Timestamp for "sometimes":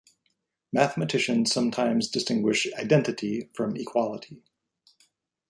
1.53-2.09